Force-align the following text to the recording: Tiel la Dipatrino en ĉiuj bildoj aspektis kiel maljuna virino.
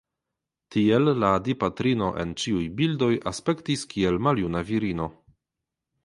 Tiel 0.75 1.09
la 1.23 1.27
Dipatrino 1.47 2.07
en 2.23 2.31
ĉiuj 2.43 2.63
bildoj 2.79 3.09
aspektis 3.33 3.83
kiel 3.91 4.17
maljuna 4.29 4.63
virino. 4.71 5.07